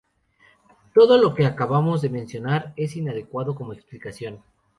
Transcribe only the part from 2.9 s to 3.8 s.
inadecuado como